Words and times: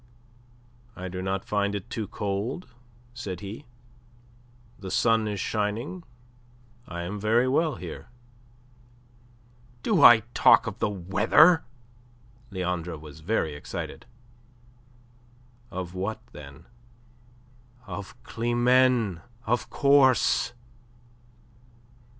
"I 0.95 1.09
do 1.09 1.21
not 1.21 1.45
find 1.45 1.75
it 1.75 1.87
too 1.91 2.07
cold," 2.07 2.73
said 3.13 3.41
he. 3.41 3.67
"The 4.79 4.89
sun 4.89 5.27
is 5.27 5.39
shining. 5.39 6.01
I 6.87 7.03
am 7.03 7.19
very 7.19 7.47
well 7.47 7.75
here." 7.75 8.07
"Do 9.83 10.01
I 10.01 10.21
talk 10.33 10.65
of 10.65 10.79
the 10.79 10.89
weather?" 10.89 11.65
Leandre 12.49 12.97
was 12.97 13.19
very 13.19 13.53
excited. 13.53 14.07
"Of 15.69 15.93
what, 15.93 16.19
then?" 16.31 16.65
"Of 17.85 18.15
Climene, 18.23 19.21
of 19.45 19.69
course." 19.69 20.53